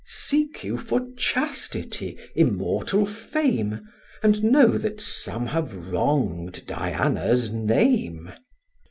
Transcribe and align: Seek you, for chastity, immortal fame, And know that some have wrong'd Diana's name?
Seek 0.03 0.63
you, 0.63 0.77
for 0.79 1.05
chastity, 1.15 2.17
immortal 2.35 3.05
fame, 3.05 3.79
And 4.23 4.43
know 4.45 4.75
that 4.79 4.99
some 4.99 5.45
have 5.45 5.91
wrong'd 5.91 6.65
Diana's 6.65 7.51
name? 7.51 8.33